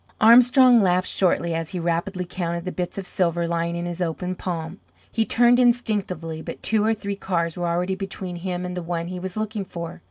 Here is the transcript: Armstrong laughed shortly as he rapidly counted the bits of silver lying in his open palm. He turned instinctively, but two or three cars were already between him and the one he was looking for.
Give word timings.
Armstrong 0.19 0.81
laughed 0.81 1.07
shortly 1.07 1.53
as 1.53 1.69
he 1.69 1.79
rapidly 1.79 2.25
counted 2.25 2.65
the 2.65 2.71
bits 2.71 2.97
of 2.97 3.05
silver 3.05 3.47
lying 3.47 3.75
in 3.75 3.85
his 3.85 4.01
open 4.01 4.33
palm. 4.33 4.79
He 5.11 5.25
turned 5.25 5.59
instinctively, 5.59 6.41
but 6.41 6.63
two 6.63 6.83
or 6.83 6.95
three 6.95 7.15
cars 7.15 7.55
were 7.55 7.67
already 7.67 7.93
between 7.93 8.37
him 8.37 8.65
and 8.65 8.75
the 8.75 8.81
one 8.81 9.09
he 9.09 9.19
was 9.19 9.37
looking 9.37 9.63
for. 9.63 9.99